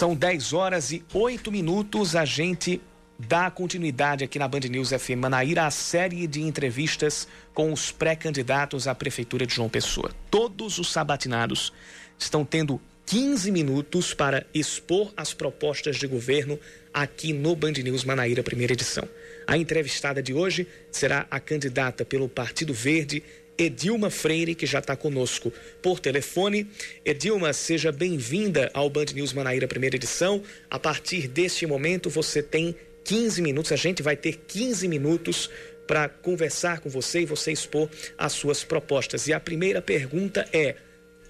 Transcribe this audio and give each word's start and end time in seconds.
São 0.00 0.14
10 0.14 0.54
horas 0.54 0.92
e 0.92 1.04
8 1.12 1.52
minutos. 1.52 2.16
A 2.16 2.24
gente 2.24 2.80
dá 3.18 3.50
continuidade 3.50 4.24
aqui 4.24 4.38
na 4.38 4.48
Band 4.48 4.60
News 4.60 4.88
FM 4.88 5.18
Manaíra 5.18 5.66
à 5.66 5.70
série 5.70 6.26
de 6.26 6.40
entrevistas 6.40 7.28
com 7.52 7.70
os 7.70 7.92
pré-candidatos 7.92 8.88
à 8.88 8.94
Prefeitura 8.94 9.44
de 9.44 9.54
João 9.54 9.68
Pessoa. 9.68 10.10
Todos 10.30 10.78
os 10.78 10.90
sabatinados 10.90 11.70
estão 12.18 12.46
tendo 12.46 12.80
15 13.04 13.50
minutos 13.50 14.14
para 14.14 14.46
expor 14.54 15.12
as 15.18 15.34
propostas 15.34 15.96
de 15.96 16.06
governo 16.06 16.58
aqui 16.94 17.34
no 17.34 17.54
Band 17.54 17.72
News 17.72 18.02
Manaíra, 18.02 18.42
primeira 18.42 18.72
edição. 18.72 19.06
A 19.46 19.58
entrevistada 19.58 20.22
de 20.22 20.32
hoje 20.32 20.66
será 20.90 21.26
a 21.30 21.38
candidata 21.38 22.06
pelo 22.06 22.26
Partido 22.26 22.72
Verde, 22.72 23.22
Edilma 23.60 24.08
Freire, 24.08 24.54
que 24.54 24.64
já 24.64 24.78
está 24.78 24.96
conosco 24.96 25.52
por 25.82 26.00
telefone. 26.00 26.66
Edilma, 27.04 27.52
seja 27.52 27.92
bem-vinda 27.92 28.70
ao 28.72 28.88
Band 28.88 29.06
News 29.14 29.34
Manaíra, 29.34 29.68
primeira 29.68 29.96
edição. 29.96 30.42
A 30.70 30.78
partir 30.78 31.28
deste 31.28 31.66
momento, 31.66 32.08
você 32.08 32.42
tem 32.42 32.74
15 33.04 33.42
minutos, 33.42 33.70
a 33.70 33.76
gente 33.76 34.02
vai 34.02 34.16
ter 34.16 34.40
15 34.48 34.88
minutos 34.88 35.50
para 35.86 36.08
conversar 36.08 36.80
com 36.80 36.88
você 36.88 37.20
e 37.20 37.26
você 37.26 37.52
expor 37.52 37.90
as 38.16 38.32
suas 38.32 38.64
propostas. 38.64 39.26
E 39.26 39.34
a 39.34 39.40
primeira 39.40 39.82
pergunta 39.82 40.48
é, 40.54 40.76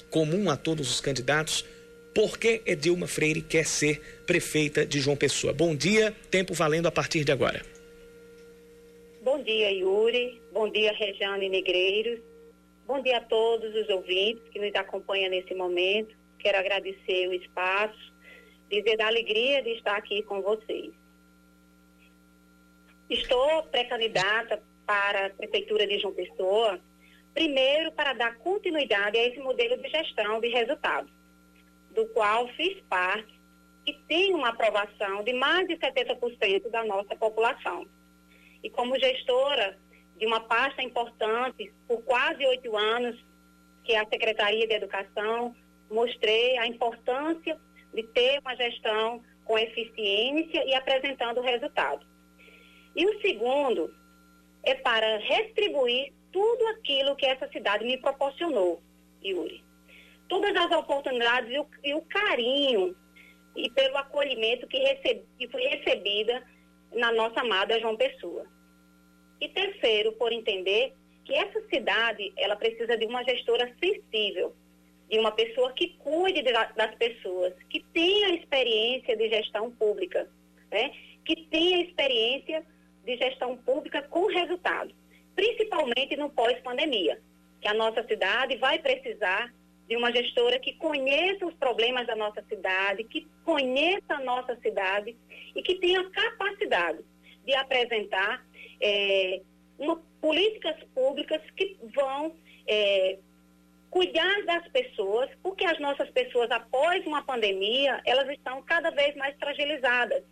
comum 0.09 0.49
a 0.51 0.57
todos 0.57 0.89
os 0.89 1.01
candidatos, 1.01 1.65
por 2.15 2.39
que 2.39 2.63
Edilma 2.65 3.09
Freire 3.09 3.43
quer 3.43 3.67
ser 3.67 4.01
prefeita 4.25 4.87
de 4.87 5.01
João 5.01 5.17
Pessoa? 5.17 5.53
Bom 5.53 5.75
dia, 5.75 6.15
tempo 6.31 6.55
valendo 6.55 6.87
a 6.87 6.93
partir 6.93 7.25
de 7.25 7.33
agora. 7.33 7.80
Bom 9.23 9.43
dia, 9.43 9.71
Yuri. 9.71 10.41
Bom 10.51 10.67
dia, 10.71 10.95
Rejane 10.95 11.51
Negreiros. 11.51 12.21
Bom 12.87 13.03
dia 13.03 13.19
a 13.19 13.21
todos 13.21 13.75
os 13.75 13.87
ouvintes 13.91 14.49
que 14.49 14.59
nos 14.59 14.75
acompanham 14.75 15.29
nesse 15.29 15.55
momento. 15.55 16.17
Quero 16.39 16.57
agradecer 16.57 17.29
o 17.29 17.35
espaço, 17.35 18.15
dizer 18.71 18.97
da 18.97 19.09
alegria 19.09 19.63
de 19.63 19.73
estar 19.73 19.95
aqui 19.95 20.23
com 20.23 20.41
vocês. 20.41 20.95
Estou 23.11 23.63
pré-candidata 23.65 24.63
para 24.87 25.27
a 25.27 25.31
Prefeitura 25.31 25.87
de 25.87 25.99
João 25.99 26.15
Pessoa, 26.15 26.81
primeiro 27.35 27.93
para 27.93 28.15
dar 28.15 28.39
continuidade 28.39 29.19
a 29.19 29.27
esse 29.27 29.39
modelo 29.39 29.77
de 29.77 29.89
gestão 29.91 30.41
de 30.41 30.49
resultados, 30.49 31.13
do 31.91 32.07
qual 32.07 32.49
fiz 32.55 32.81
parte 32.89 33.39
e 33.87 33.93
tem 33.93 34.33
uma 34.33 34.49
aprovação 34.49 35.23
de 35.23 35.35
mais 35.35 35.69
de 35.69 35.77
70% 35.77 36.71
da 36.71 36.83
nossa 36.87 37.15
população. 37.15 37.87
E 38.63 38.71
como 38.71 38.99
gestora 38.99 39.79
de 40.17 40.27
uma 40.27 40.41
pasta 40.41 40.83
importante 40.83 41.73
por 41.89 42.03
quase 42.03 42.45
oito 42.45 42.77
anos, 42.77 43.17
que 43.85 43.93
é 43.93 43.99
a 43.99 44.07
Secretaria 44.07 44.67
de 44.67 44.75
Educação, 44.75 45.55
mostrei 45.91 46.59
a 46.59 46.67
importância 46.67 47.59
de 47.93 48.03
ter 48.03 48.39
uma 48.41 48.55
gestão 48.55 49.23
com 49.45 49.59
eficiência 49.59 50.65
e 50.65 50.75
apresentando 50.75 51.41
resultados. 51.41 52.07
E 52.95 53.07
o 53.07 53.21
segundo 53.21 53.93
é 54.63 54.75
para 54.75 55.19
retribuir 55.19 56.13
tudo 56.33 56.67
aquilo 56.69 57.17
que 57.17 57.27
essa 57.27 57.49
cidade 57.49 57.85
me 57.85 57.97
proporcionou, 57.99 58.81
Yuri. 59.25 59.65
Todas 60.29 60.55
as 60.55 60.71
oportunidades 60.71 61.51
e 61.51 61.59
o, 61.59 61.67
e 61.83 61.95
o 61.95 62.03
carinho 62.03 62.97
e 63.57 63.69
pelo 63.71 63.97
acolhimento 63.97 64.67
que, 64.69 64.79
recebi, 64.79 65.25
que 65.39 65.49
foi 65.49 65.63
recebida 65.67 66.43
na 66.93 67.13
nossa 67.13 67.41
amada 67.41 67.79
João 67.81 67.97
Pessoa. 67.97 68.47
E 69.41 69.49
terceiro, 69.49 70.13
por 70.13 70.33
entender 70.33 70.95
que 71.25 71.35
essa 71.35 71.61
cidade, 71.69 72.33
ela 72.37 72.57
precisa 72.57 72.97
de 72.97 73.07
uma 73.07 73.23
gestora 73.25 73.75
sensível, 73.83 74.55
de 75.09 75.19
uma 75.19 75.33
pessoa 75.33 75.73
que 75.73 75.97
cuide 75.99 76.43
de, 76.43 76.53
das 76.53 76.95
pessoas, 76.97 77.55
que 77.69 77.81
tenha 77.93 78.35
experiência 78.35 79.17
de 79.17 79.29
gestão 79.29 79.71
pública, 79.71 80.29
né? 80.71 80.93
que 81.25 81.37
tenha 81.47 81.83
experiência 81.83 82.65
de 83.05 83.17
gestão 83.17 83.57
pública 83.57 84.03
com 84.03 84.27
resultado, 84.27 84.95
principalmente 85.35 86.17
no 86.17 86.31
pós-pandemia, 86.31 87.21
que 87.61 87.69
a 87.69 87.75
nossa 87.75 88.07
cidade 88.07 88.57
vai 88.57 88.79
precisar 88.79 89.53
de 89.91 89.97
uma 89.97 90.13
gestora 90.13 90.57
que 90.61 90.75
conheça 90.75 91.45
os 91.45 91.55
problemas 91.55 92.07
da 92.07 92.15
nossa 92.15 92.41
cidade, 92.49 93.03
que 93.03 93.27
conheça 93.45 94.15
a 94.15 94.21
nossa 94.21 94.57
cidade 94.63 95.17
e 95.57 95.61
que 95.63 95.75
tenha 95.81 96.09
capacidade 96.11 97.01
de 97.45 97.53
apresentar 97.57 98.47
é, 98.81 99.41
uma, 99.77 100.01
políticas 100.21 100.77
públicas 100.95 101.43
que 101.57 101.77
vão 101.93 102.33
é, 102.69 103.19
cuidar 103.91 104.45
das 104.45 104.69
pessoas, 104.69 105.29
porque 105.43 105.65
as 105.65 105.81
nossas 105.81 106.09
pessoas, 106.11 106.49
após 106.53 107.05
uma 107.05 107.23
pandemia, 107.23 108.01
elas 108.07 108.29
estão 108.29 108.63
cada 108.63 108.91
vez 108.91 109.17
mais 109.17 109.37
fragilizadas. 109.41 110.23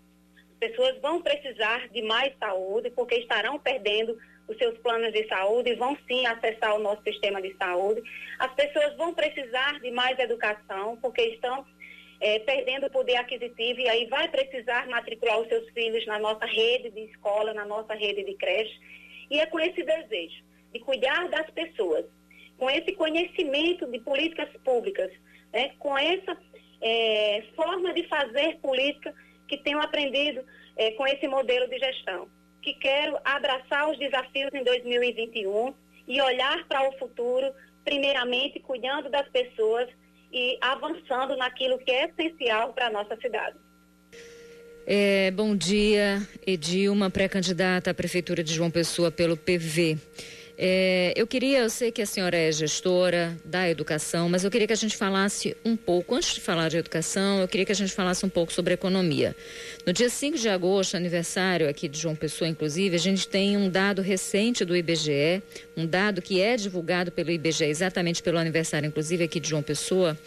Pessoas 0.60 1.00
vão 1.00 1.20
precisar 1.20 1.88
de 1.88 2.02
mais 2.02 2.32
saúde, 2.38 2.90
porque 2.90 3.16
estarão 3.16 3.58
perdendo 3.58 4.16
os 4.48 4.56
seus 4.56 4.76
planos 4.78 5.12
de 5.12 5.26
saúde 5.28 5.74
vão 5.74 5.96
sim 6.08 6.26
acessar 6.26 6.74
o 6.74 6.78
nosso 6.78 7.02
sistema 7.02 7.40
de 7.40 7.54
saúde. 7.56 8.02
As 8.38 8.52
pessoas 8.54 8.96
vão 8.96 9.12
precisar 9.14 9.78
de 9.80 9.90
mais 9.90 10.18
educação, 10.18 10.96
porque 10.96 11.22
estão 11.22 11.64
é, 12.20 12.38
perdendo 12.40 12.86
o 12.86 12.90
poder 12.90 13.16
aquisitivo 13.16 13.80
e 13.80 13.88
aí 13.88 14.06
vai 14.06 14.28
precisar 14.28 14.88
matricular 14.88 15.38
os 15.38 15.48
seus 15.48 15.68
filhos 15.70 16.04
na 16.06 16.18
nossa 16.18 16.46
rede 16.46 16.90
de 16.90 17.00
escola, 17.02 17.52
na 17.54 17.64
nossa 17.64 17.94
rede 17.94 18.24
de 18.24 18.34
creche. 18.34 18.80
E 19.30 19.38
é 19.38 19.46
com 19.46 19.60
esse 19.60 19.82
desejo 19.82 20.42
de 20.72 20.80
cuidar 20.80 21.28
das 21.28 21.48
pessoas, 21.50 22.06
com 22.56 22.68
esse 22.70 22.92
conhecimento 22.92 23.86
de 23.86 24.00
políticas 24.00 24.48
públicas, 24.64 25.10
né, 25.52 25.72
com 25.78 25.96
essa 25.96 26.36
é, 26.80 27.44
forma 27.54 27.92
de 27.92 28.06
fazer 28.08 28.56
política 28.58 29.14
que 29.46 29.58
tenho 29.58 29.80
aprendido 29.80 30.44
é, 30.76 30.92
com 30.92 31.06
esse 31.06 31.26
modelo 31.26 31.68
de 31.68 31.78
gestão, 31.78 32.28
que 32.62 32.74
quero 32.74 33.18
abraçar 33.24 33.90
os 33.90 33.98
desafios 33.98 34.52
em 34.52 34.64
2021 34.64 35.74
e 36.06 36.20
olhar 36.20 36.66
para 36.66 36.88
o 36.88 36.98
futuro, 36.98 37.52
primeiramente 37.84 38.60
cuidando 38.60 39.08
das 39.10 39.28
pessoas 39.28 39.88
e 40.32 40.58
avançando 40.60 41.36
naquilo 41.36 41.78
que 41.78 41.90
é 41.90 42.06
essencial 42.08 42.72
para 42.72 42.86
a 42.86 42.90
nossa 42.90 43.16
cidade. 43.16 43.56
É, 44.86 45.30
bom 45.30 45.54
dia, 45.54 46.26
Edilma, 46.46 47.10
pré-candidata 47.10 47.90
à 47.90 47.94
Prefeitura 47.94 48.42
de 48.42 48.54
João 48.54 48.70
Pessoa 48.70 49.10
pelo 49.10 49.36
PV. 49.36 49.98
É, 50.60 51.12
eu 51.14 51.24
queria, 51.24 51.60
eu 51.60 51.70
sei 51.70 51.92
que 51.92 52.02
a 52.02 52.06
senhora 52.06 52.36
é 52.36 52.50
gestora 52.50 53.38
da 53.44 53.70
educação, 53.70 54.28
mas 54.28 54.42
eu 54.42 54.50
queria 54.50 54.66
que 54.66 54.72
a 54.72 54.76
gente 54.76 54.96
falasse 54.96 55.56
um 55.64 55.76
pouco, 55.76 56.16
antes 56.16 56.34
de 56.34 56.40
falar 56.40 56.68
de 56.68 56.76
educação, 56.76 57.38
eu 57.38 57.46
queria 57.46 57.64
que 57.64 57.70
a 57.70 57.76
gente 57.76 57.92
falasse 57.92 58.26
um 58.26 58.28
pouco 58.28 58.52
sobre 58.52 58.74
economia. 58.74 59.36
No 59.86 59.92
dia 59.92 60.08
5 60.08 60.36
de 60.36 60.48
agosto, 60.48 60.96
aniversário 60.96 61.68
aqui 61.68 61.86
de 61.86 61.96
João 62.00 62.16
Pessoa, 62.16 62.48
inclusive, 62.48 62.96
a 62.96 62.98
gente 62.98 63.28
tem 63.28 63.56
um 63.56 63.70
dado 63.70 64.02
recente 64.02 64.64
do 64.64 64.76
IBGE, 64.76 65.40
um 65.76 65.86
dado 65.86 66.20
que 66.20 66.40
é 66.40 66.56
divulgado 66.56 67.12
pelo 67.12 67.30
IBGE 67.30 67.66
exatamente 67.66 68.20
pelo 68.20 68.36
aniversário, 68.36 68.88
inclusive 68.88 69.22
aqui 69.22 69.38
de 69.38 69.50
João 69.50 69.62
Pessoa, 69.62 70.18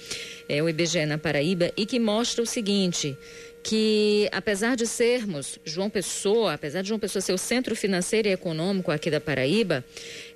é 0.48 0.64
o 0.64 0.70
IBGE 0.70 1.06
na 1.06 1.18
Paraíba, 1.18 1.74
e 1.76 1.86
que 1.86 2.00
mostra 2.00 2.42
o 2.42 2.46
seguinte 2.46 3.18
que 3.64 4.28
apesar 4.32 4.76
de 4.76 4.88
sermos 4.88 5.60
João 5.64 5.90
Pessoa, 5.90 6.54
apesar 6.54 6.82
de 6.82 6.88
João 6.88 7.00
Pessoa 7.00 7.22
ser 7.22 7.34
o 7.34 7.38
centro 7.38 7.76
financeiro 7.76 8.28
e 8.28 8.32
econômico 8.32 8.92
aqui 8.92 9.12
da 9.12 9.20
Paraíba, 9.20 9.84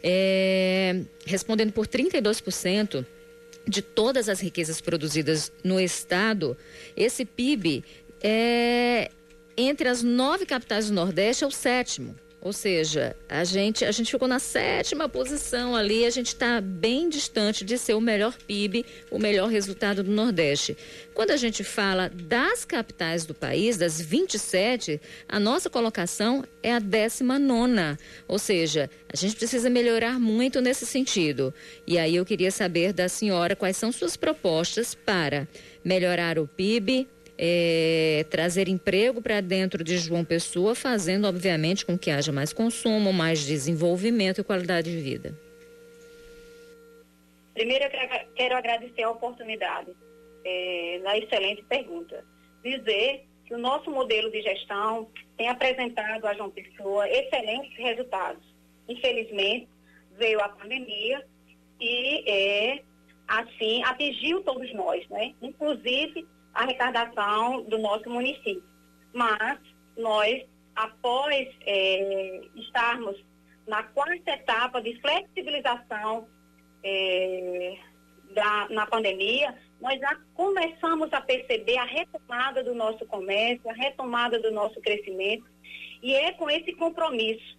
é, 0.03 1.01
respondendo 1.25 1.71
por 1.71 1.87
32% 1.87 3.05
de 3.67 3.81
todas 3.81 4.29
as 4.29 4.39
riquezas 4.39 4.79
produzidas 4.79 5.51
no 5.63 5.79
estado, 5.79 6.55
esse 6.95 7.25
PIB 7.25 7.83
é 8.21 9.09
entre 9.57 9.87
as 9.87 10.03
nove 10.03 10.45
capitais 10.45 10.87
do 10.87 10.93
Nordeste 10.93 11.43
é 11.43 11.47
o 11.47 11.51
sétimo. 11.51 12.15
Ou 12.45 12.53
seja, 12.53 13.15
a 13.27 13.43
gente, 13.43 13.83
a 13.83 13.91
gente 13.91 14.11
ficou 14.11 14.27
na 14.27 14.37
sétima 14.37 15.09
posição 15.09 15.75
ali, 15.75 16.05
a 16.05 16.11
gente 16.11 16.27
está 16.27 16.61
bem 16.61 17.09
distante 17.09 17.65
de 17.65 17.75
ser 17.75 17.95
o 17.95 17.99
melhor 17.99 18.37
PIB, 18.37 18.85
o 19.09 19.17
melhor 19.17 19.49
resultado 19.49 20.03
do 20.03 20.11
Nordeste. 20.11 20.77
Quando 21.15 21.31
a 21.31 21.37
gente 21.37 21.63
fala 21.63 22.07
das 22.07 22.63
capitais 22.63 23.25
do 23.25 23.33
país, 23.33 23.77
das 23.77 23.99
27, 23.99 25.01
a 25.27 25.39
nossa 25.39 25.71
colocação 25.71 26.43
é 26.61 26.71
a 26.71 26.77
19. 26.77 27.97
Ou 28.27 28.37
seja, 28.37 28.91
a 29.11 29.17
gente 29.17 29.35
precisa 29.35 29.67
melhorar 29.67 30.19
muito 30.19 30.61
nesse 30.61 30.85
sentido. 30.85 31.51
E 31.87 31.97
aí 31.97 32.15
eu 32.15 32.25
queria 32.27 32.51
saber 32.51 32.93
da 32.93 33.09
senhora 33.09 33.55
quais 33.55 33.75
são 33.75 33.91
suas 33.91 34.15
propostas 34.15 34.93
para 34.93 35.47
melhorar 35.83 36.37
o 36.37 36.47
PIB, 36.47 37.07
é, 37.37 38.25
trazer 38.29 38.67
emprego 38.67 39.21
para 39.21 39.41
dentro 39.41 39.83
de 39.83 39.97
João 39.97 40.23
Pessoa, 40.23 40.73
fazendo, 40.73 41.27
obviamente, 41.27 41.85
com 41.85 41.97
que 41.97 42.09
haja 42.09 42.31
mais 42.31 42.53
consumo, 42.53 43.11
mais 43.11 43.45
desenvolvimento 43.45 44.41
e 44.41 44.43
qualidade 44.43 44.91
de 44.91 45.01
vida? 45.01 45.37
Primeiro, 47.53 47.85
eu 47.85 47.89
quero 48.35 48.55
agradecer 48.55 49.03
a 49.03 49.09
oportunidade 49.09 49.91
é, 50.43 50.99
na 51.03 51.17
excelente 51.17 51.63
pergunta. 51.63 52.23
Dizer 52.63 53.25
que 53.45 53.53
o 53.53 53.57
nosso 53.57 53.89
modelo 53.91 54.31
de 54.31 54.41
gestão 54.41 55.07
tem 55.37 55.47
apresentado 55.47 56.25
a 56.25 56.33
João 56.33 56.49
Pessoa 56.49 57.07
excelentes 57.09 57.77
resultados. 57.77 58.43
Infelizmente, 58.87 59.67
veio 60.17 60.41
a 60.41 60.49
pandemia 60.49 61.25
e, 61.79 62.29
é, 62.29 62.81
assim, 63.27 63.83
atingiu 63.83 64.41
todos 64.41 64.73
nós, 64.73 65.07
né? 65.09 65.33
Inclusive 65.41 66.25
arrecadação 66.55 67.63
do 67.63 67.77
nosso 67.77 68.09
município. 68.09 68.63
Mas 69.13 69.59
nós, 69.97 70.43
após 70.75 71.47
é, 71.65 72.41
estarmos 72.55 73.23
na 73.67 73.83
quarta 73.83 74.31
etapa 74.31 74.81
de 74.81 74.99
flexibilização 75.01 76.27
é, 76.83 77.77
da, 78.33 78.67
na 78.69 78.85
pandemia, 78.87 79.55
nós 79.81 79.99
já 79.99 80.15
começamos 80.33 81.11
a 81.13 81.21
perceber 81.21 81.77
a 81.77 81.83
retomada 81.83 82.63
do 82.63 82.73
nosso 82.73 83.05
comércio, 83.05 83.69
a 83.69 83.73
retomada 83.73 84.39
do 84.39 84.51
nosso 84.51 84.79
crescimento, 84.81 85.45
e 86.01 86.13
é 86.13 86.31
com 86.33 86.49
esse 86.49 86.73
compromisso 86.73 87.55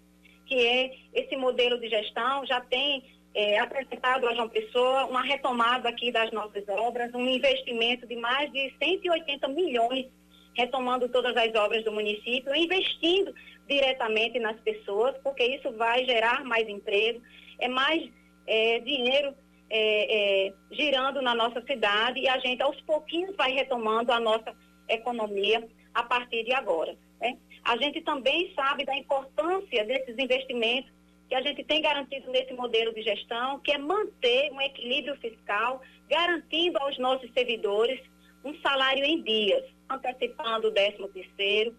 que 0.46 0.54
é 0.54 0.96
esse 1.12 1.36
modelo 1.36 1.78
de 1.78 1.88
gestão 1.88 2.46
já 2.46 2.60
tem 2.60 3.04
é, 3.36 3.58
apresentado 3.58 4.26
a 4.26 4.34
João 4.34 4.48
Pessoa 4.48 5.04
uma 5.04 5.22
retomada 5.22 5.90
aqui 5.90 6.10
das 6.10 6.32
nossas 6.32 6.66
obras, 6.68 7.14
um 7.14 7.28
investimento 7.28 8.06
de 8.06 8.16
mais 8.16 8.50
de 8.50 8.72
180 8.82 9.46
milhões, 9.48 10.06
retomando 10.54 11.06
todas 11.10 11.36
as 11.36 11.54
obras 11.54 11.84
do 11.84 11.92
município, 11.92 12.54
investindo 12.54 13.34
diretamente 13.68 14.38
nas 14.38 14.58
pessoas, 14.60 15.14
porque 15.22 15.44
isso 15.44 15.70
vai 15.72 16.06
gerar 16.06 16.44
mais 16.44 16.66
emprego, 16.66 17.20
é 17.60 17.68
mais 17.68 18.10
é, 18.46 18.78
dinheiro 18.78 19.34
é, 19.68 20.46
é, 20.46 20.52
girando 20.70 21.20
na 21.20 21.34
nossa 21.34 21.60
cidade 21.66 22.20
e 22.20 22.28
a 22.28 22.38
gente 22.38 22.62
aos 22.62 22.80
pouquinhos 22.82 23.36
vai 23.36 23.52
retomando 23.52 24.12
a 24.12 24.20
nossa 24.20 24.56
economia 24.88 25.62
a 25.92 26.02
partir 26.02 26.42
de 26.42 26.54
agora. 26.54 26.96
Né? 27.20 27.36
A 27.62 27.76
gente 27.76 28.00
também 28.00 28.50
sabe 28.54 28.86
da 28.86 28.96
importância 28.96 29.84
desses 29.84 30.16
investimentos 30.18 30.95
que 31.28 31.34
a 31.34 31.42
gente 31.42 31.64
tem 31.64 31.82
garantido 31.82 32.30
nesse 32.30 32.52
modelo 32.52 32.94
de 32.94 33.02
gestão, 33.02 33.58
que 33.60 33.72
é 33.72 33.78
manter 33.78 34.52
um 34.52 34.60
equilíbrio 34.60 35.16
fiscal, 35.16 35.82
garantindo 36.08 36.78
aos 36.78 36.98
nossos 36.98 37.30
servidores 37.32 38.00
um 38.44 38.54
salário 38.60 39.04
em 39.04 39.22
dias, 39.22 39.64
antecipando 39.90 40.68
o 40.68 40.70
décimo 40.70 41.08
terceiro, 41.08 41.76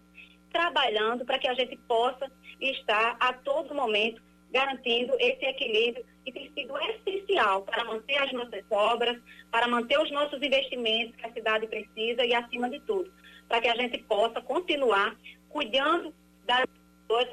trabalhando 0.52 1.24
para 1.24 1.38
que 1.38 1.48
a 1.48 1.54
gente 1.54 1.76
possa 1.88 2.30
estar 2.60 3.16
a 3.20 3.32
todo 3.32 3.74
momento 3.74 4.20
garantindo 4.50 5.14
esse 5.18 5.44
equilíbrio 5.44 6.04
que 6.24 6.32
tem 6.32 6.52
sido 6.52 6.74
essencial 6.78 7.62
para 7.62 7.84
manter 7.84 8.16
as 8.18 8.32
nossas 8.32 8.64
obras, 8.70 9.20
para 9.50 9.68
manter 9.68 9.98
os 9.98 10.10
nossos 10.10 10.42
investimentos 10.42 11.16
que 11.16 11.26
a 11.26 11.32
cidade 11.32 11.66
precisa 11.66 12.24
e, 12.24 12.34
acima 12.34 12.68
de 12.68 12.80
tudo, 12.80 13.12
para 13.46 13.60
que 13.60 13.68
a 13.68 13.76
gente 13.76 13.98
possa 14.04 14.40
continuar 14.40 15.16
cuidando 15.48 16.14
das 16.44 16.64
pessoas, 17.06 17.28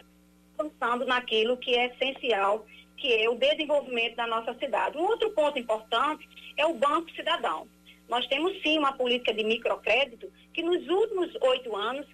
pensando 0.55 1.05
naquilo 1.05 1.57
que 1.57 1.75
é 1.75 1.87
essencial, 1.87 2.65
que 2.97 3.13
é 3.13 3.29
o 3.29 3.35
desenvolvimento 3.35 4.15
da 4.15 4.27
nossa 4.27 4.53
cidade. 4.55 4.97
Um 4.97 5.03
outro 5.03 5.29
ponto 5.31 5.59
importante 5.59 6.27
é 6.57 6.65
o 6.65 6.73
Banco 6.73 7.11
Cidadão. 7.11 7.67
Nós 8.07 8.25
temos 8.27 8.61
sim 8.61 8.77
uma 8.77 8.93
política 8.93 9.33
de 9.33 9.43
microcrédito 9.43 10.31
que 10.53 10.61
nos 10.61 10.87
últimos 10.87 11.33
oito 11.41 11.75
anos 11.75 12.05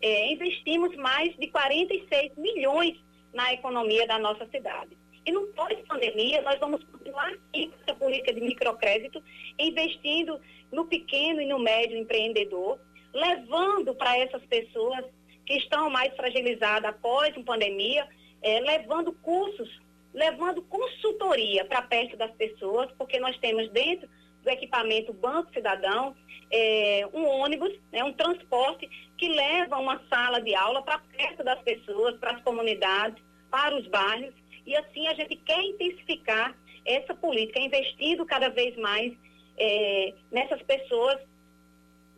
é, 0.00 0.32
investimos 0.32 0.94
mais 0.96 1.34
de 1.36 1.48
46 1.48 2.36
milhões 2.36 2.96
na 3.32 3.52
economia 3.52 4.06
da 4.06 4.18
nossa 4.18 4.46
cidade. 4.46 4.96
E 5.26 5.32
no 5.32 5.46
pós-pandemia, 5.48 6.40
nós 6.42 6.58
vamos 6.58 6.82
continuar 6.84 7.34
com 7.34 7.70
essa 7.82 7.94
política 7.98 8.32
de 8.32 8.40
microcrédito, 8.40 9.22
investindo 9.58 10.40
no 10.72 10.86
pequeno 10.86 11.40
e 11.40 11.46
no 11.46 11.58
médio 11.58 11.98
empreendedor, 11.98 12.78
levando 13.12 13.94
para 13.94 14.16
essas 14.18 14.42
pessoas 14.46 15.04
que 15.48 15.56
estão 15.56 15.88
mais 15.88 16.14
fragilizadas 16.14 16.90
após 16.90 17.34
a 17.34 17.42
pandemia, 17.42 18.06
é, 18.42 18.60
levando 18.60 19.12
cursos, 19.12 19.80
levando 20.12 20.60
consultoria 20.60 21.64
para 21.64 21.80
perto 21.80 22.18
das 22.18 22.30
pessoas, 22.32 22.92
porque 22.98 23.18
nós 23.18 23.34
temos 23.38 23.70
dentro 23.70 24.06
do 24.44 24.50
equipamento 24.50 25.10
Banco 25.10 25.50
Cidadão 25.54 26.14
é, 26.52 27.08
um 27.14 27.24
ônibus, 27.24 27.72
né, 27.90 28.04
um 28.04 28.12
transporte 28.12 28.86
que 29.16 29.26
leva 29.26 29.78
uma 29.78 29.98
sala 30.10 30.38
de 30.38 30.54
aula 30.54 30.82
para 30.82 30.98
perto 30.98 31.42
das 31.42 31.60
pessoas, 31.62 32.18
para 32.18 32.32
as 32.32 32.42
comunidades, 32.42 33.22
para 33.50 33.74
os 33.74 33.86
bairros, 33.86 34.34
e 34.66 34.76
assim 34.76 35.08
a 35.08 35.14
gente 35.14 35.34
quer 35.34 35.62
intensificar 35.62 36.54
essa 36.84 37.14
política, 37.14 37.58
investindo 37.58 38.26
cada 38.26 38.50
vez 38.50 38.76
mais 38.76 39.14
é, 39.56 40.12
nessas 40.30 40.60
pessoas 40.62 41.18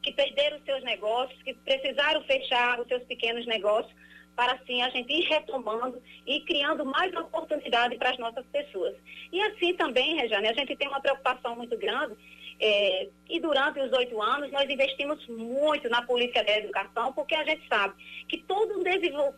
que 0.02 0.12
perderam 0.12 0.60
seus 0.64 0.82
negócios, 0.82 1.42
que 1.42 1.54
precisaram 1.54 2.22
fechar 2.24 2.80
os 2.80 2.88
seus 2.88 3.02
pequenos 3.04 3.46
negócios, 3.46 3.94
para 4.34 4.52
assim 4.52 4.80
a 4.82 4.88
gente 4.88 5.12
ir 5.12 5.28
retomando 5.28 6.00
e 6.26 6.40
criando 6.40 6.84
mais 6.84 7.14
oportunidade 7.14 7.96
para 7.98 8.10
as 8.10 8.18
nossas 8.18 8.46
pessoas. 8.46 8.96
E 9.30 9.40
assim 9.42 9.74
também, 9.74 10.16
Rejane, 10.16 10.48
a 10.48 10.54
gente 10.54 10.76
tem 10.76 10.88
uma 10.88 11.00
preocupação 11.00 11.56
muito 11.56 11.76
grande 11.76 12.16
é, 12.60 13.08
e 13.28 13.40
durante 13.40 13.80
os 13.80 13.90
oito 13.92 14.20
anos 14.20 14.52
nós 14.52 14.68
investimos 14.68 15.26
muito 15.28 15.88
na 15.88 16.02
política 16.02 16.44
da 16.44 16.58
educação, 16.58 17.12
porque 17.12 17.34
a 17.34 17.44
gente 17.44 17.66
sabe 17.68 17.94
que 18.28 18.38
todo 18.42 18.80
o 18.80 18.84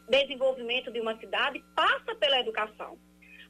desenvolvimento 0.09 0.91
de 0.91 1.01
uma 1.01 1.17
cidade 1.19 1.65
passa 1.75 2.15
pela 2.17 2.41
educação. 2.41 2.99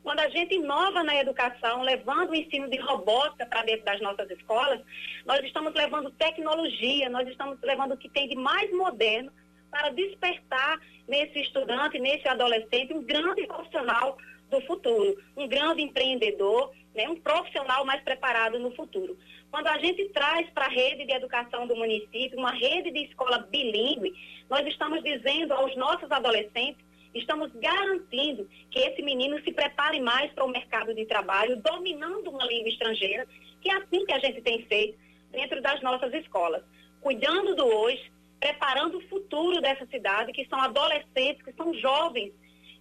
Quando 0.02 0.19
a 0.19 0.28
gente 0.28 0.54
inova 0.54 1.04
na 1.04 1.14
educação, 1.16 1.82
levando 1.82 2.31
o 2.31 2.34
ensino 2.34 2.69
de 2.69 2.78
robótica 2.78 3.46
para 3.46 3.62
dentro 3.62 3.84
das 3.84 4.00
nossas 4.00 4.28
escolas, 4.31 4.81
nós 5.25 5.40
estamos 5.44 5.72
levando 5.75 6.10
tecnologia, 6.10 7.08
nós 7.08 7.28
estamos 7.28 7.58
levando 7.62 7.93
o 7.93 7.96
que 7.96 8.08
tem 8.08 8.28
de 8.28 8.34
mais 8.34 8.70
moderno 8.72 9.32
para 9.70 9.90
despertar 9.90 10.81
nesse 11.06 11.40
estudante, 11.40 11.99
nesse 11.99 12.26
adolescente, 12.28 12.93
um 12.93 13.02
grande 13.02 13.46
profissional 13.46 14.19
do 14.50 14.60
futuro, 14.62 15.16
um 15.37 15.49
grande 15.49 15.82
empreendedor, 15.82 16.72
né, 16.94 17.08
um 17.08 17.16
profissional 17.16 17.84
mais 17.84 18.02
preparado 18.02 18.58
no 18.58 18.70
futuro. 18.72 19.16
Quando 19.50 19.66
a 19.69 19.78
gente 19.78 20.08
traz 20.10 20.48
para 20.50 20.66
a 20.66 20.69
rede 20.69 21.06
de 21.06 21.12
educação 21.12 21.66
do 21.66 21.76
município 21.76 22.38
uma 22.38 22.52
rede 22.52 22.90
de 22.90 23.05
escola 23.05 23.38
bilíngue, 23.50 24.12
nós 24.50 24.66
estamos 24.66 25.02
dizendo 25.02 25.52
aos 25.55 25.75
nossos 25.76 26.10
adolescentes, 26.10 26.84
estamos 27.14 27.50
garantindo 27.55 28.49
que 28.70 28.79
esse 28.79 29.03
menino 29.03 29.43
se 29.43 29.53
prepare 29.53 30.00
mais 30.00 30.32
para 30.32 30.44
o 30.44 30.49
mercado 30.49 30.94
de 30.94 31.05
trabalho, 31.05 31.61
dominando 31.62 32.31
uma 32.31 32.44
língua 32.44 32.69
estrangeira, 32.69 33.26
que 33.61 33.70
é 33.70 33.76
assim 33.76 34.05
que 34.05 34.12
a 34.12 34.19
gente 34.19 34.41
tem 34.41 34.64
feito 34.64 34.99
dentro 35.31 35.61
das 35.62 35.81
nossas 35.82 36.12
escolas, 36.14 36.62
cuidando 37.00 37.55
do 37.55 37.67
hoje, 37.67 38.12
preparando 38.38 38.99
o 38.99 39.09
futuro 39.09 39.61
dessa 39.61 39.87
cidade, 39.87 40.32
que 40.32 40.47
são 40.47 40.61
adolescentes, 40.61 41.43
que 41.43 41.53
são 41.53 41.73
jovens, 41.75 42.32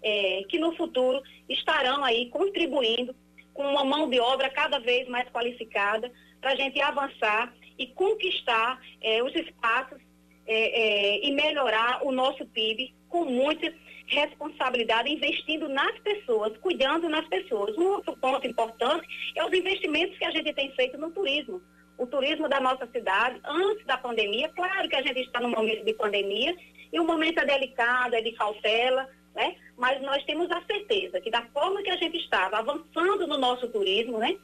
é, 0.02 0.44
que 0.50 0.58
no 0.58 0.76
futuro 0.76 1.22
estarão 1.48 2.04
aí 2.04 2.30
contribuindo 2.30 3.16
com 3.54 3.64
uma 3.64 3.84
mão 3.84 4.10
de 4.10 4.20
obra 4.20 4.50
cada 4.50 4.80
vez 4.80 5.08
mais 5.08 5.30
qualificada 5.30 6.12
para 6.40 6.52
a 6.52 6.56
gente 6.56 6.82
avançar 6.82 7.54
e 7.78 7.88
conquistar 7.88 8.82
é, 9.02 9.22
os 9.24 9.34
espaços 9.36 10.00
é, 10.48 10.56
é, 10.56 11.28
e 11.28 11.32
melhorar 11.32 12.04
o 12.04 12.12
nosso 12.12 12.46
PIB 12.46 12.94
com 13.10 13.26
muita 13.26 13.74
responsabilidade, 14.08 15.10
investindo 15.10 15.70
nas 15.70 15.98
pessoas, 16.00 16.58
cuidando 16.58 17.08
nas 17.08 17.28
pessoas. 17.28 17.78
Um 17.78 17.88
outro 17.88 18.16
ponto 18.18 18.46
importante 18.46 19.08
é 19.36 19.46
os 19.46 19.54
investimentos 19.54 20.18
que 20.18 20.26
a 20.26 20.32
gente 20.32 20.54
tem 20.54 20.72
feito 20.76 20.98
no 20.98 21.12
turismo. 21.12 21.62
O 21.98 22.06
turismo 22.06 22.50
da 22.50 22.60
nossa 22.60 22.88
cidade, 22.88 23.40
antes 23.46 23.86
da 23.86 23.98
pandemia, 23.98 24.50
claro 24.50 24.90
que 24.90 24.96
a 24.96 25.02
gente 25.02 25.22
está 25.22 25.40
num 25.40 25.52
momento 25.52 25.86
de 25.86 25.94
pandemia, 25.94 26.56
e 26.92 27.00
o 27.00 27.06
momento 27.06 27.40
é 27.40 27.46
delicado, 27.46 28.16
é 28.16 28.22
de 28.22 28.34
cautela, 28.34 29.08
né? 29.34 29.56
Mas 29.78 30.02
nós 30.02 30.24
temos 30.26 30.50
a 30.52 30.62
certeza 30.66 31.22
que 31.22 31.32
da 31.32 31.44
forma 31.54 31.82
que 31.82 31.90
a 31.90 31.96
gente 31.96 32.18
estava 32.18 32.58
avançando 32.58 33.28
no 33.28 33.38
nosso 33.38 33.68
turismo, 33.70 34.18
né? 34.18 34.38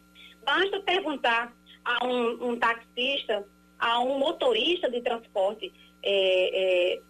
Basta 0.45 0.79
perguntar 0.81 1.53
a 1.83 2.05
um, 2.05 2.51
um 2.51 2.59
taxista, 2.59 3.45
a 3.79 3.99
um 3.99 4.17
motorista 4.17 4.89
de 4.89 5.01
transporte 5.01 5.71
é, 6.09 6.93
é, 6.93 7.01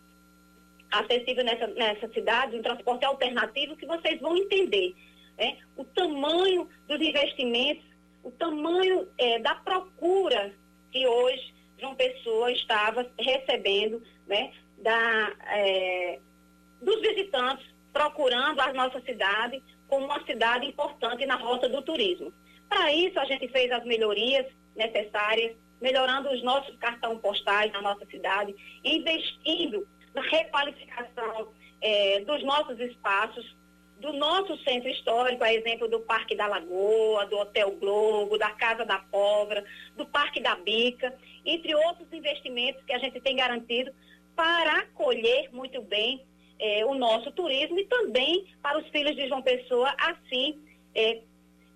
acessível 0.92 1.44
nessa, 1.44 1.68
nessa 1.68 2.08
cidade, 2.13 2.58
um 2.58 2.63
transporte 2.63 3.06
alternativo, 3.06 3.77
que 3.77 3.86
vocês 3.86 4.20
vão 4.20 4.36
entender 4.36 4.96
né? 5.38 5.58
o 5.75 5.84
tamanho 5.84 6.68
dos 6.88 7.00
investimentos, 7.00 7.86
o 8.24 8.32
tamanho 8.32 9.08
é, 9.18 9.39
da 9.39 9.54
procura 9.56 10.51
que 10.92 11.06
hoje 11.06 11.54
João 11.80 11.96
Pessoa 11.96 12.51
estava 12.51 13.08
recebendo 13.20 14.01
né? 14.25 14.51
da, 14.80 15.32
é, 15.51 16.20
dos 16.82 17.00
visitantes 17.01 17.66
procurando 17.94 18.60
a 18.62 18.74
nossa 18.74 19.00
cidade 19.01 19.62
como 19.88 20.06
uma 20.06 20.25
cidade 20.25 20.66
importante 20.66 21.25
na 21.25 21.36
rota 21.36 21.70
do 21.70 21.82
turismo. 21.84 22.34
Para 22.68 22.92
isso, 22.92 23.20
a 23.20 23.25
gente 23.25 23.48
fez 23.50 23.72
as 23.72 23.86
melhorias 23.86 24.46
necessárias, 24.75 25.56
melhorando 25.81 26.29
os 26.31 26.43
nossos 26.43 26.75
cartões 26.77 27.19
postais 27.19 27.72
na 27.72 27.81
nossa 27.81 28.05
cidade, 28.05 28.55
investindo 28.84 29.88
na 30.13 30.22
requalificação 30.22 31.50
é, 31.81 32.22
dos 32.22 32.43
nossos 32.43 32.79
espaços, 32.79 33.55
do 34.00 34.13
nosso 34.13 34.57
centro 34.63 34.89
histórico, 34.89 35.43
a 35.43 35.53
exemplo 35.53 35.88
do 35.88 36.00
Parque 36.01 36.36
da 36.36 36.48
Lagoa, 36.48 37.25
do 37.25 37.38
Hotel 37.38 37.72
Globo, 37.72 38.38
da 38.38 38.51
Casa 38.51 38.86
da 38.86 39.00
Pobra, 39.00 39.63
do 39.96 40.05
Parque 40.05 40.39
da 40.39 40.55
Bica, 40.55 41.15
entre 41.43 41.74
outros 41.74 42.12
investimentos 42.12 42.84
que 42.84 42.93
a 42.93 43.00
gente 43.00 43.19
tem 43.19 43.36
garantido 43.36 43.91
para 44.36 44.79
acolher 44.79 45.50
muito 45.51 45.81
bem 45.81 46.24
é, 46.60 46.86
o 46.86 46.93
nosso 46.93 47.31
turismo 47.31 47.79
e 47.79 47.86
também 47.86 48.46
para 48.62 48.77
os 48.77 48.88
filhos 48.89 49.15
de 49.15 49.27
João 49.27 49.41
Pessoa, 49.41 49.93
assim 49.98 50.60
é, 50.93 51.22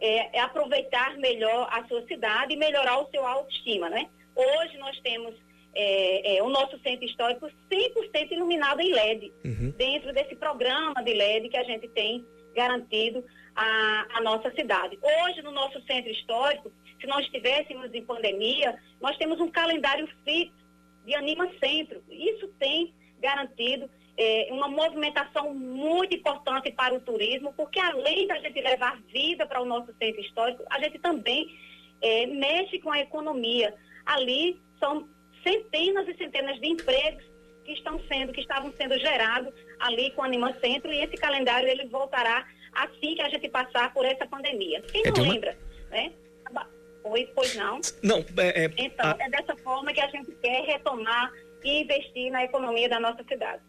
é, 0.02 0.38
é, 0.38 0.42
aproveitar 0.42 1.16
melhor 1.18 1.70
a 1.72 1.88
sua 1.88 2.06
cidade 2.08 2.54
e 2.54 2.58
melhorar 2.58 3.00
o 3.00 3.10
seu 3.12 3.26
autoestima, 3.26 3.88
né? 3.88 4.10
Hoje 4.36 4.78
nós 4.80 5.00
temos 5.02 5.36
é, 5.76 6.38
é, 6.38 6.44
o 6.44 6.50
nosso 6.50 6.80
centro 6.80 7.06
histórico 7.06 7.48
100% 7.72 8.32
iluminado 8.32 8.82
em 8.82 8.92
LED, 8.92 9.32
uhum. 9.46 9.72
dentro 9.78 10.12
desse 10.12 10.36
programa 10.36 11.02
de 11.04 11.14
LED 11.14 11.50
que 11.50 11.58
a 11.58 11.64
gente 11.64 11.88
tem 11.90 12.26
garantido 12.56 13.24
à, 13.56 14.18
à 14.18 14.22
nossa 14.22 14.52
cidade. 14.56 14.98
Hoje, 15.02 15.42
no 15.44 15.52
nosso 15.52 15.80
centro 15.84 16.12
histórico, 16.12 16.72
se 17.00 17.08
nós 17.08 17.24
estivéssemos 17.26 17.94
em 17.94 18.04
pandemia, 18.04 18.78
nós 19.00 19.16
temos 19.18 19.40
um 19.40 19.50
calendário 19.50 20.08
fixo 20.26 20.62
de 21.06 21.16
Anima 21.16 21.48
Centro. 21.64 22.04
Isso 22.10 22.48
tem 22.60 22.94
garantido 23.20 23.90
é, 24.18 24.50
uma 24.52 24.68
movimentação 24.68 25.54
muito 25.54 26.16
importante 26.16 26.72
para 26.72 26.94
o 26.94 27.00
turismo, 27.00 27.54
porque 27.54 27.80
além 27.80 28.28
da 28.28 28.38
gente 28.40 28.60
levar 28.62 29.00
vida 29.12 29.46
para 29.46 29.62
o 29.62 29.66
nosso 29.66 29.94
centro 30.00 30.22
histórico, 30.22 30.64
a 30.70 30.80
gente 30.80 31.00
também 31.00 31.48
é, 32.02 32.26
mexe 32.28 32.80
com 32.80 32.92
a 32.92 33.00
economia. 33.00 33.74
Ali 34.06 34.60
são 34.80 35.08
centenas 35.44 36.08
e 36.08 36.16
centenas 36.16 36.60
de 36.60 36.68
empregos 36.68 37.24
que 37.64 37.74
estão 37.74 38.00
sendo, 38.08 38.34
que 38.34 38.42
estavam 38.42 38.74
sendo 38.74 38.98
gerados 38.98 39.54
ali 39.80 40.12
com 40.12 40.22
o 40.22 40.26
Anima 40.26 40.56
Centro 40.60 40.92
e 40.92 41.00
esse 41.00 41.16
calendário 41.18 41.70
ele 41.70 41.86
voltará 41.88 42.46
assim 42.74 43.16
que 43.16 43.22
a 43.22 43.30
gente 43.30 43.48
passar 43.50 43.94
por 43.94 44.06
essa 44.06 44.26
pandemia. 44.26 44.82
Quem 44.82 45.04
é 45.06 45.12
não 45.12 45.24
uma... 45.24 45.34
lembra, 45.34 45.58
né? 45.90 46.12
Oi, 47.04 47.28
pois 47.34 47.56
não? 47.56 47.82
Não, 48.04 48.18
é, 48.38 48.66
é, 48.66 48.74
então, 48.78 49.10
a... 49.10 49.18
é 49.20 49.30
dessa 49.30 49.56
forma 49.58 49.92
que 49.92 50.00
a 50.00 50.08
gente 50.08 50.32
quer 50.36 50.64
retomar 50.66 51.32
e 51.64 51.82
investir 51.82 52.32
na 52.32 52.44
economia 52.44 52.88
da 52.88 53.00
nossa 53.00 53.24
cidade. 53.24 53.62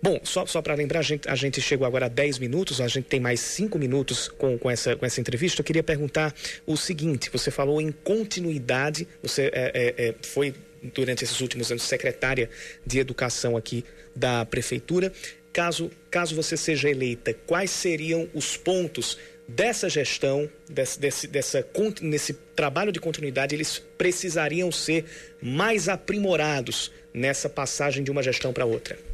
Bom, 0.00 0.20
só, 0.22 0.46
só 0.46 0.62
para 0.62 0.74
lembrar, 0.74 1.00
a 1.00 1.02
gente, 1.02 1.28
a 1.28 1.34
gente 1.34 1.60
chegou 1.60 1.86
agora 1.86 2.06
a 2.06 2.08
10 2.08 2.38
minutos, 2.38 2.80
a 2.80 2.86
gente 2.86 3.06
tem 3.06 3.18
mais 3.18 3.40
5 3.40 3.76
minutos 3.78 4.28
com, 4.28 4.56
com, 4.56 4.70
essa, 4.70 4.94
com 4.94 5.04
essa 5.04 5.20
entrevista. 5.20 5.60
Eu 5.60 5.64
queria 5.64 5.82
perguntar 5.82 6.32
o 6.66 6.76
seguinte: 6.76 7.28
você 7.30 7.50
falou 7.50 7.80
em 7.80 7.90
continuidade, 7.90 9.08
você 9.20 9.50
é, 9.52 9.72
é, 9.74 10.08
é, 10.08 10.14
foi 10.22 10.54
durante 10.94 11.24
esses 11.24 11.40
últimos 11.40 11.70
anos 11.72 11.82
secretária 11.82 12.48
de 12.86 13.00
educação 13.00 13.56
aqui 13.56 13.84
da 14.14 14.44
prefeitura. 14.44 15.12
Caso, 15.52 15.90
caso 16.08 16.36
você 16.36 16.56
seja 16.56 16.88
eleita, 16.88 17.34
quais 17.34 17.70
seriam 17.70 18.28
os 18.32 18.56
pontos 18.56 19.18
dessa 19.48 19.88
gestão, 19.88 20.48
desse, 20.68 21.00
desse, 21.00 21.26
dessa, 21.26 21.66
nesse 22.02 22.34
trabalho 22.54 22.92
de 22.92 23.00
continuidade, 23.00 23.56
eles 23.56 23.82
precisariam 23.96 24.70
ser 24.70 25.06
mais 25.42 25.88
aprimorados 25.88 26.92
nessa 27.12 27.48
passagem 27.48 28.04
de 28.04 28.10
uma 28.10 28.22
gestão 28.22 28.52
para 28.52 28.64
outra? 28.66 29.07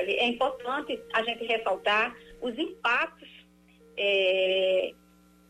Olha, 0.00 0.12
é 0.12 0.26
importante 0.26 0.98
a 1.12 1.22
gente 1.22 1.44
ressaltar 1.44 2.16
os 2.40 2.58
impactos 2.58 3.28
é, 3.98 4.92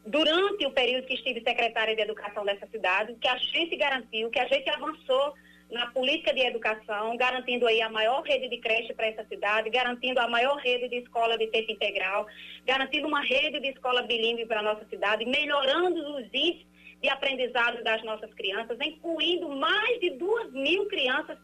durante 0.05 0.67
o 0.67 0.73
período 0.73 1.07
que 1.07 1.15
estive 1.15 1.41
secretária 1.41 1.95
de 1.95 2.03
Educação 2.03 2.45
dessa 2.45 2.67
cidade, 2.67 3.15
que 3.15 3.29
a 3.29 3.37
gente 3.37 3.77
garantiu, 3.77 4.29
que 4.29 4.41
a 4.41 4.49
gente 4.49 4.69
avançou 4.69 5.35
na 5.71 5.87
política 5.93 6.35
de 6.35 6.41
educação, 6.41 7.17
garantindo 7.17 7.65
aí 7.65 7.81
a 7.81 7.89
maior 7.89 8.23
rede 8.23 8.49
de 8.49 8.59
creche 8.59 8.93
para 8.93 9.07
essa 9.07 9.25
cidade, 9.27 9.71
garantindo 9.71 10.19
a 10.19 10.27
maior 10.27 10.57
rede 10.57 10.89
de 10.89 10.97
escola 10.97 11.39
de 11.39 11.47
tempo 11.47 11.71
integral, 11.71 12.27
garantindo 12.67 13.07
uma 13.07 13.21
rede 13.21 13.61
de 13.61 13.69
escola 13.69 14.03
bilíngue 14.03 14.47
para 14.47 14.59
a 14.59 14.65
nossa 14.65 14.85
cidade, 14.87 15.25
melhorando 15.25 16.17
os 16.17 16.25
índices 16.35 16.67
de 17.01 17.09
aprendizado 17.09 17.83
das 17.83 18.03
nossas 18.03 18.33
crianças, 18.35 18.79
incluindo 18.81 19.49
mais 19.49 20.01
de 20.01 20.11
duas 20.11 20.53
mil 20.53 20.87
crianças 20.87 21.39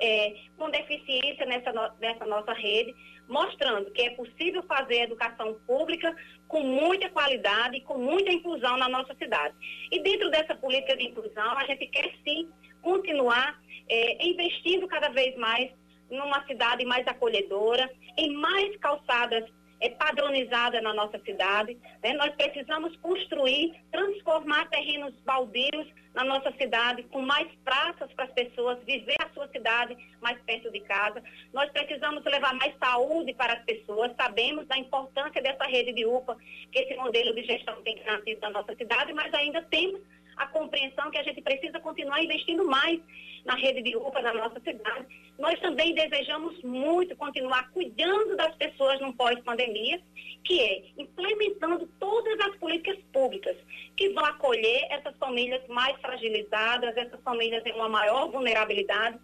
é, 0.00 0.36
com 0.56 0.70
deficiência 0.70 1.44
nessa, 1.46 1.72
no, 1.72 1.90
nessa 1.98 2.24
nossa 2.26 2.52
rede, 2.52 2.94
mostrando 3.28 3.90
que 3.90 4.02
é 4.02 4.10
possível 4.10 4.62
fazer 4.62 5.02
educação 5.02 5.54
pública 5.66 6.14
com 6.46 6.60
muita 6.60 7.08
qualidade 7.10 7.76
e 7.76 7.80
com 7.80 7.98
muita 7.98 8.32
inclusão 8.32 8.76
na 8.76 8.88
nossa 8.88 9.14
cidade. 9.16 9.54
E 9.90 10.00
dentro 10.00 10.30
dessa 10.30 10.54
política 10.54 10.96
de 10.96 11.08
inclusão, 11.08 11.58
a 11.58 11.64
gente 11.64 11.86
quer 11.86 12.10
sim 12.24 12.48
continuar 12.80 13.60
é, 13.88 14.26
investindo 14.26 14.86
cada 14.86 15.08
vez 15.08 15.36
mais 15.36 15.70
numa 16.10 16.44
cidade 16.46 16.84
mais 16.86 17.06
acolhedora, 17.06 17.90
em 18.16 18.32
mais 18.32 18.76
calçadas 18.78 19.44
é, 19.80 19.90
padronizada 19.90 20.80
na 20.80 20.92
nossa 20.92 21.18
cidade. 21.20 21.76
Né? 22.02 22.12
Nós 22.14 22.34
precisamos 22.34 22.96
construir, 22.96 23.74
transformar 23.90 24.68
terrenos 24.68 25.14
baldios 25.24 25.86
na 26.14 26.24
nossa 26.24 26.52
cidade, 26.58 27.04
com 27.04 27.22
mais 27.22 27.46
praças 27.64 28.12
para 28.12 28.24
as 28.24 28.32
pessoas 28.32 28.78
viver 28.84 29.14
a 29.20 29.28
sua 29.34 29.46
cidade 29.48 29.96
mais 30.20 30.36
perto 30.42 30.70
de 30.72 30.80
casa. 30.80 31.22
Nós 31.52 31.70
precisamos 31.70 32.24
levar 32.24 32.54
mais 32.54 32.74
saúde 32.78 33.32
para 33.34 33.52
as 33.52 33.64
pessoas. 33.64 34.10
Sabemos 34.16 34.66
da 34.66 34.76
importância 34.76 35.40
dessa 35.40 35.64
rede 35.64 35.92
de 35.92 36.04
UPA, 36.04 36.36
que 36.72 36.78
esse 36.80 36.96
modelo 36.96 37.34
de 37.34 37.44
gestão 37.44 37.80
tem 37.82 37.96
garantido 38.02 38.40
na 38.40 38.50
nossa 38.50 38.74
cidade, 38.74 39.12
mas 39.12 39.32
ainda 39.32 39.62
temos 39.62 40.00
a 40.38 40.46
compreensão 40.46 41.10
que 41.10 41.18
a 41.18 41.22
gente 41.22 41.42
precisa 41.42 41.80
continuar 41.80 42.22
investindo 42.22 42.64
mais 42.64 43.00
na 43.44 43.54
rede 43.54 43.82
de 43.82 43.96
UPA 43.96 44.22
da 44.22 44.34
nossa 44.34 44.60
cidade. 44.60 45.06
Nós 45.38 45.58
também 45.60 45.94
desejamos 45.94 46.60
muito 46.62 47.16
continuar 47.16 47.70
cuidando 47.70 48.36
das 48.36 48.54
pessoas 48.56 49.00
no 49.00 49.12
pós-pandemia, 49.14 50.00
que 50.44 50.60
é 50.60 50.82
implementando 50.96 51.86
todas 51.98 52.38
as 52.40 52.56
políticas 52.56 52.98
públicas 53.12 53.56
que 53.96 54.08
vão 54.10 54.24
acolher 54.24 54.86
essas 54.90 55.16
famílias 55.16 55.66
mais 55.68 55.98
fragilizadas, 56.00 56.96
essas 56.96 57.20
famílias 57.22 57.64
em 57.66 57.72
uma 57.72 57.88
maior 57.88 58.30
vulnerabilidade, 58.30 59.18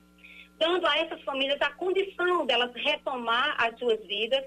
dando 0.59 0.87
a 0.87 0.99
essas 0.99 1.21
famílias 1.23 1.61
a 1.61 1.71
condição 1.73 2.47
delas 2.47 2.73
retomar 2.75 3.57
as 3.59 3.79
suas 3.79 4.01
vidas, 4.07 4.45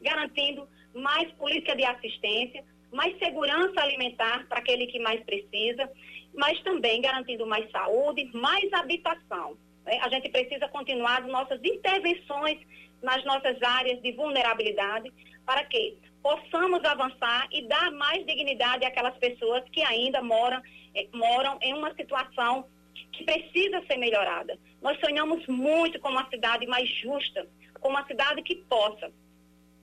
garantindo 0.00 0.68
mais 0.94 1.30
política 1.32 1.74
de 1.74 1.84
assistência, 1.84 2.64
mais 2.92 3.18
segurança 3.18 3.80
alimentar 3.80 4.46
para 4.48 4.58
aquele 4.58 4.86
que 4.86 4.98
mais 4.98 5.22
precisa, 5.24 5.90
mas 6.34 6.60
também 6.60 7.00
garantindo 7.00 7.46
mais 7.46 7.70
saúde, 7.70 8.30
mais 8.34 8.72
habitação. 8.72 9.56
Né? 9.84 9.98
A 10.02 10.08
gente 10.08 10.28
precisa 10.28 10.68
continuar 10.68 11.22
nossas 11.22 11.60
intervenções 11.64 12.58
nas 13.02 13.24
nossas 13.24 13.60
áreas 13.62 14.00
de 14.00 14.12
vulnerabilidade 14.12 15.12
para 15.44 15.64
que 15.64 15.96
possamos 16.22 16.84
avançar 16.84 17.48
e 17.50 17.66
dar 17.66 17.90
mais 17.90 18.24
dignidade 18.24 18.84
àquelas 18.84 19.16
pessoas 19.18 19.64
que 19.72 19.82
ainda 19.82 20.22
moram, 20.22 20.62
eh, 20.94 21.08
moram 21.12 21.58
em 21.60 21.74
uma 21.74 21.92
situação 21.94 22.64
que 23.12 23.24
precisa 23.24 23.82
ser 23.86 23.96
melhorada. 23.96 24.56
Nós 24.80 24.98
sonhamos 25.00 25.44
muito 25.48 25.98
com 25.98 26.10
uma 26.10 26.28
cidade 26.30 26.66
mais 26.66 26.88
justa, 26.88 27.46
com 27.80 27.88
uma 27.88 28.06
cidade 28.06 28.42
que 28.42 28.54
possa 28.54 29.10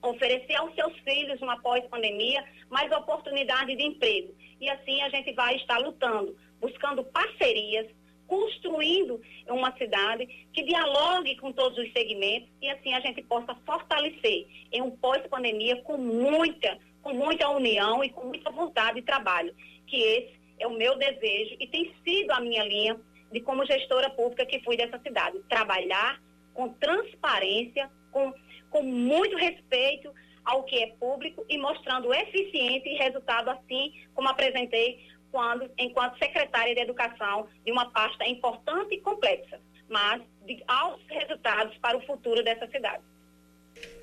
oferecer 0.02 0.56
aos 0.56 0.74
seus 0.76 0.98
filhos, 1.00 1.42
uma 1.42 1.60
pós-pandemia, 1.62 2.44
mais 2.70 2.92
oportunidade 2.92 3.76
de 3.76 3.84
emprego. 3.84 4.34
E 4.60 4.70
assim 4.70 5.02
a 5.02 5.10
gente 5.10 5.34
vai 5.34 5.56
estar 5.56 5.78
lutando, 5.78 6.36
buscando 6.60 7.04
parcerias, 7.04 7.88
construindo 8.28 9.20
uma 9.48 9.76
cidade 9.76 10.28
que 10.54 10.64
dialogue 10.64 11.36
com 11.38 11.52
todos 11.52 11.78
os 11.78 11.92
segmentos 11.92 12.48
e 12.62 12.70
assim 12.70 12.94
a 12.94 13.00
gente 13.00 13.24
possa 13.24 13.56
fortalecer 13.66 14.48
em 14.72 14.82
um 14.82 14.92
pós-pandemia 14.92 15.82
com 15.82 15.98
muita, 15.98 16.78
com 17.02 17.14
muita 17.14 17.50
união 17.50 18.04
e 18.04 18.10
com 18.10 18.28
muita 18.28 18.52
vontade 18.52 19.00
de 19.00 19.06
trabalho. 19.06 19.54
Que 19.88 19.98
esse 19.98 20.40
é 20.60 20.68
o 20.68 20.78
meu 20.78 20.96
desejo 20.98 21.56
e 21.60 21.68
tem 21.68 21.92
sido 22.04 22.32
a 22.32 22.40
minha 22.40 22.64
linha 22.64 23.00
de 23.32 23.40
como 23.42 23.66
gestora 23.66 24.10
pública 24.12 24.46
que 24.46 24.64
fui 24.64 24.78
dessa 24.78 25.00
cidade. 25.00 25.40
Trabalhar 25.50 26.22
com 26.54 26.70
transparência, 26.74 27.90
com 28.12 28.32
com 28.70 28.84
muito 28.84 29.38
respeito 29.38 30.14
ao 30.46 30.64
que 30.64 30.84
é 30.84 30.88
público 31.00 31.46
e 31.50 31.58
mostrando 31.58 32.14
eficiência 32.14 32.90
e 32.90 32.98
resultado 32.98 33.50
assim 33.50 33.94
como 34.14 34.30
apresentei 34.30 35.08
quando, 35.32 35.70
enquanto 35.78 36.18
secretária 36.18 36.74
de 36.74 36.82
Educação 36.82 37.48
de 37.64 37.72
uma 37.72 37.90
pasta 37.92 38.26
importante 38.28 38.96
e 38.96 39.02
complexa, 39.02 39.60
mas 39.88 40.22
de 40.46 40.64
altos 40.68 41.06
resultados 41.08 41.78
para 41.78 41.98
o 41.98 42.06
futuro 42.06 42.44
dessa 42.44 42.68
cidade. 42.68 43.04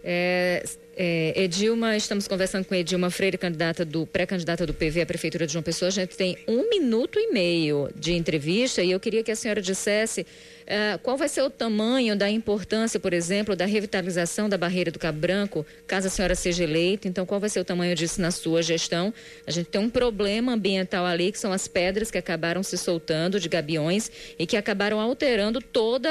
É, 0.09 0.63
é, 0.97 1.43
Edilma, 1.43 1.97
estamos 1.97 2.29
conversando 2.29 2.65
com 2.65 2.75
Edilma 2.77 3.11
Freire, 3.11 3.37
candidata 3.37 3.85
do 3.85 4.07
pré-candidata 4.07 4.65
do 4.65 4.73
PV 4.73 5.03
à 5.03 5.07
Prefeitura 5.07 5.47
de 5.47 5.53
João 5.53 5.65
Pessoa. 5.65 5.89
A 5.89 5.91
gente 5.91 6.17
tem 6.17 6.39
um 6.47 6.71
minuto 6.71 7.19
e 7.19 7.33
meio 7.33 7.91
de 7.95 8.13
entrevista 8.13 8.81
e 8.83 8.93
eu 8.93 9.01
queria 9.01 9.25
que 9.25 9.33
a 9.33 9.37
senhora 9.37 9.61
dissesse 9.61 10.21
uh, 10.21 10.99
qual 11.03 11.17
vai 11.17 11.29
ser 11.29 11.43
o 11.43 11.51
tamanho 11.51 12.17
da 12.17 12.31
importância, 12.31 13.01
por 13.01 13.13
exemplo, 13.13 13.57
da 13.57 13.67
revitalização 13.67 14.49
da 14.49 14.57
barreira 14.57 14.93
do 14.93 14.99
Cabo 14.99 15.19
Branco, 15.19 15.67
caso 15.89 16.07
a 16.07 16.11
senhora 16.11 16.37
seja 16.37 16.63
eleita. 16.63 17.09
Então, 17.09 17.27
qual 17.27 17.41
vai 17.41 17.51
ser 17.51 17.59
o 17.59 17.65
tamanho 17.65 17.97
disso 17.97 18.21
na 18.21 18.31
sua 18.31 18.63
gestão? 18.63 19.13
A 19.45 19.51
gente 19.51 19.67
tem 19.67 19.81
um 19.81 19.91
problema 19.91 20.53
ambiental 20.53 21.05
ali, 21.05 21.33
que 21.33 21.39
são 21.39 21.53
as 21.53 21.67
pedras 21.67 22.13
que 22.13 22.17
acabaram 22.17 22.63
se 22.63 22.79
soltando 22.79 23.41
de 23.41 23.49
gabiões 23.49 24.09
e 24.39 24.47
que 24.47 24.57
acabaram 24.57 25.01
alterando 25.01 25.61
todo 25.61 26.09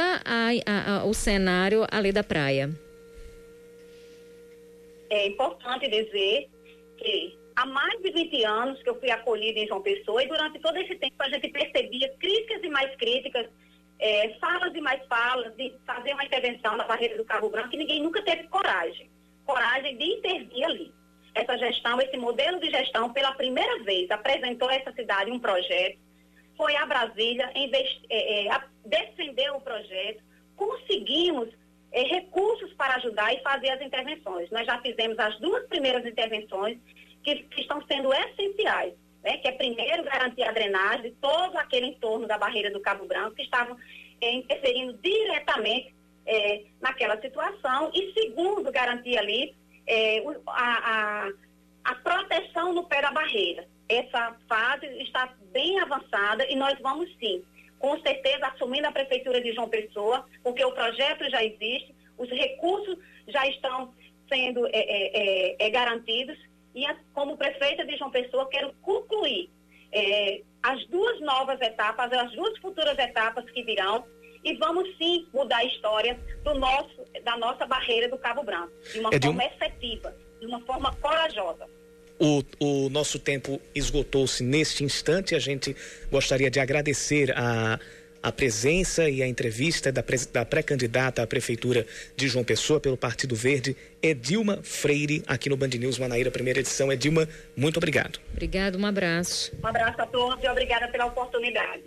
o 1.06 1.14
cenário 1.14 1.88
ali 1.90 2.12
da 2.12 2.26
praia 2.26 2.70
é 5.10 5.28
importante 5.28 5.88
dizer 5.88 6.50
que 6.98 7.38
há 7.56 7.66
mais 7.66 8.02
de 8.02 8.12
20 8.12 8.44
anos 8.44 8.82
que 8.82 8.90
eu 8.90 9.00
fui 9.00 9.10
acolhida 9.12 9.60
em 9.60 9.68
João 9.68 9.82
Pessoa 9.82 10.24
e 10.24 10.28
durante 10.28 10.60
todo 10.60 10.78
esse 10.78 10.96
tempo 10.96 11.16
a 11.20 11.30
gente 11.30 11.48
percebia 11.50 12.14
críticas 12.18 12.64
e 12.64 12.70
mais 12.70 12.96
críticas, 12.98 13.48
é, 14.00 14.30
falas 14.40 14.74
e 14.76 14.82
mais 14.82 15.06
falas, 15.08 15.56
de 15.56 15.74
fazer 15.86 16.14
uma 16.14 16.26
intervenção 16.26 16.76
na 16.76 16.86
barreira 16.86 17.18
do 17.18 17.26
Cabo 17.26 17.50
Branco 17.50 17.74
e 17.74 17.78
ninguém 17.78 18.02
nunca 18.02 18.22
teve 18.24 18.44
coragem, 18.48 19.10
coragem 19.46 19.98
de 19.98 20.06
intervir 20.06 20.66
ali. 20.66 20.94
Essa 21.34 21.58
gestão, 21.58 22.00
esse 22.00 22.16
modelo 22.16 22.60
de 22.60 22.70
gestão, 22.70 23.12
pela 23.12 23.34
primeira 23.34 23.84
vez, 23.84 24.10
apresentou 24.10 24.70
a 24.70 24.76
essa 24.76 24.92
cidade 24.94 25.32
um 25.32 25.40
projeto 25.40 26.06
foi 26.58 26.76
a 26.76 26.86
Brasília, 26.86 27.52
é, 27.54 28.48
é, 28.48 28.62
defender 28.86 29.52
o 29.52 29.62
projeto, 29.62 30.24
conseguimos 30.56 31.50
recursos 32.04 32.74
para 32.74 32.96
ajudar 32.96 33.34
e 33.34 33.42
fazer 33.42 33.70
as 33.70 33.82
intervenções. 33.82 34.50
Nós 34.52 34.66
já 34.66 34.80
fizemos 34.82 35.18
as 35.18 35.38
duas 35.40 35.66
primeiras 35.68 36.06
intervenções 36.06 36.78
que, 37.24 37.36
que 37.36 37.62
estão 37.62 37.82
sendo 37.88 38.14
essenciais, 38.14 38.94
né? 39.24 39.38
que 39.38 39.48
é 39.48 39.52
primeiro 39.52 40.04
garantir 40.04 40.44
a 40.44 40.52
drenagem 40.52 41.04
de 41.04 41.12
todo 41.12 41.58
aquele 41.58 41.88
entorno 41.88 42.28
da 42.28 42.38
barreira 42.38 42.70
do 42.70 42.82
Cabo 42.82 43.06
Branco 43.06 43.36
que 43.36 43.44
estavam 43.44 43.78
é, 44.22 44.32
interferindo 44.34 44.94
diretamente 45.02 45.94
é, 46.26 46.64
naquela 46.82 47.20
situação 47.22 47.92
e 47.94 48.14
segundo 48.14 48.72
garantir 48.72 49.18
ali 49.18 49.56
é, 49.88 50.24
a, 50.48 51.28
a, 51.28 51.32
a 51.84 51.96
proteção 51.96 52.74
no 52.74 52.84
pé 52.86 53.02
da 53.02 53.12
barreira. 53.12 53.68
Essa 53.88 54.36
fase 54.50 54.86
está 55.04 55.32
bem 55.52 55.80
avançada 55.80 56.46
e 56.50 56.56
nós 56.56 56.78
vamos 56.82 57.10
sim, 57.20 57.44
com 57.80 58.00
certeza, 58.02 58.48
assumindo 58.48 58.88
a 58.88 58.92
Prefeitura 58.92 59.42
de 59.42 59.54
João 59.54 59.70
Pessoa, 59.70 60.26
porque 60.44 60.64
o 60.64 60.72
projeto 60.72 61.30
já 61.30 61.44
existe, 61.44 61.94
os 62.18 62.30
recursos 62.30 62.98
já 63.28 63.46
estão 63.48 63.94
sendo 64.32 64.66
é, 64.68 64.72
é, 64.74 65.54
é, 65.54 65.56
é 65.60 65.70
garantidos 65.70 66.38
e 66.74 66.86
como 67.14 67.38
prefeita 67.38 67.86
de 67.86 67.96
João 67.96 68.12
Pessoa 68.12 68.50
quero 68.50 68.74
concluir 68.82 69.50
é, 69.92 70.42
as 70.62 70.86
duas 70.88 71.20
novas 71.22 71.62
etapas, 71.62 72.12
as 72.12 72.32
duas 72.34 72.58
futuras 72.60 72.98
etapas 72.98 73.50
que 73.52 73.64
virão 73.64 74.04
e 74.44 74.54
vamos 74.58 74.88
sim 74.98 75.28
mudar 75.34 75.58
a 75.58 75.66
história 75.66 76.20
do 76.44 76.54
nosso, 76.56 77.04
da 77.24 77.38
nossa 77.38 77.66
barreira 77.66 78.10
do 78.10 78.18
Cabo 78.18 78.44
Branco, 78.44 78.72
de 78.92 79.00
uma 79.00 79.10
forma 79.12 79.44
efetiva, 79.44 80.16
de 80.40 80.46
uma 80.46 80.60
forma 80.62 80.94
corajosa. 80.98 81.68
O, 82.18 82.44
o 82.60 82.90
nosso 82.90 83.20
tempo 83.20 83.60
esgotou-se 83.74 84.44
neste 84.44 84.84
instante. 84.84 85.36
A 85.36 85.40
gente 85.40 85.76
gostaria 86.10 86.50
de 86.50 86.60
agradecer 86.60 87.34
a, 87.36 87.80
a 88.24 88.32
presença 88.32 89.10
e 89.10 89.22
a 89.22 89.28
entrevista 89.28 89.92
da, 89.92 90.04
da 90.32 90.46
pré-candidata 90.46 91.22
à 91.22 91.28
Prefeitura 91.28 91.86
de 92.16 92.28
João 92.28 92.44
Pessoa 92.44 92.80
pelo 92.80 92.98
Partido 92.98 93.36
Verde, 93.36 93.76
Edilma 94.02 94.60
Freire, 94.64 95.24
aqui 95.28 95.50
no 95.50 95.58
Band 95.58 95.68
News 95.68 96.00
Manaíra, 96.00 96.32
primeira 96.32 96.60
edição. 96.60 96.92
Edilma, 96.92 97.28
muito 97.56 97.78
obrigado. 97.78 98.20
Obrigado, 98.32 98.80
um 98.80 98.86
abraço. 98.86 99.52
Um 99.62 99.68
abraço 99.68 100.02
a 100.02 100.08
todos 100.08 100.44
e 100.44 100.48
obrigada 100.48 100.88
pela 100.88 101.06
oportunidade. 101.06 101.84